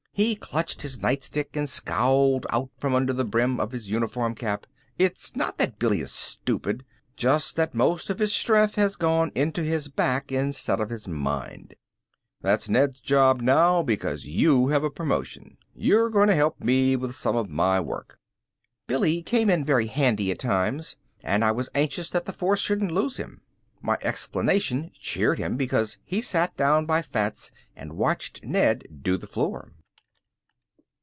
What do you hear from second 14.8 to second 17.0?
a promotion. You are going to help me